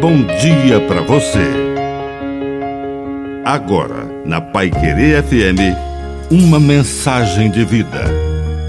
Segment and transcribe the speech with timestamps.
[0.00, 1.44] bom dia para você.
[3.44, 5.76] Agora, na Pai Querer FM,
[6.30, 8.04] uma mensagem de vida.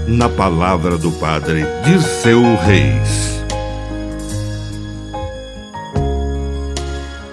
[0.06, 3.40] Na palavra do Padre Dirceu Reis.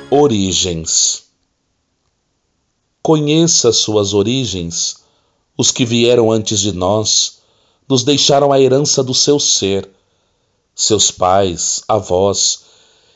[0.09, 1.23] Origens.
[3.01, 5.03] Conheça suas origens.
[5.57, 7.39] Os que vieram antes de nós
[7.87, 9.89] nos deixaram a herança do seu ser,
[10.73, 12.68] seus pais, avós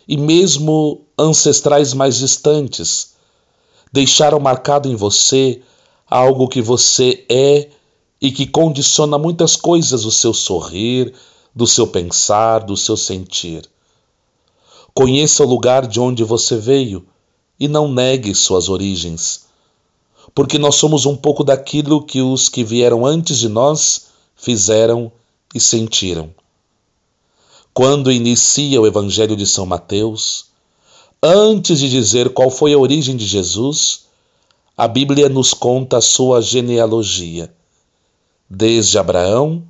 [0.07, 3.13] e mesmo ancestrais mais distantes
[3.91, 5.61] deixaram marcado em você
[6.09, 7.69] algo que você é
[8.19, 11.13] e que condiciona muitas coisas do seu sorrir,
[11.53, 13.69] do seu pensar, do seu sentir.
[14.93, 17.05] Conheça o lugar de onde você veio
[17.59, 19.45] e não negue suas origens,
[20.33, 25.11] porque nós somos um pouco daquilo que os que vieram antes de nós fizeram
[25.53, 26.29] e sentiram.
[27.73, 30.45] Quando inicia o Evangelho de São Mateus,
[31.21, 34.05] antes de dizer qual foi a origem de Jesus,
[34.77, 37.51] a Bíblia nos conta a sua genealogia,
[38.47, 39.63] desde Abraão,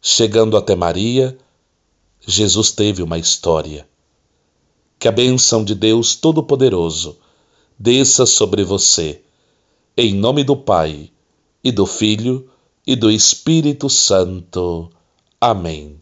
[0.00, 1.36] chegando até Maria,
[2.24, 3.88] Jesus teve uma história.
[4.98, 7.18] Que a bênção de Deus Todo-Poderoso
[7.76, 9.20] desça sobre você,
[9.96, 11.10] em nome do Pai,
[11.64, 12.48] e do Filho,
[12.86, 14.88] e do Espírito Santo.
[15.40, 16.01] Amém.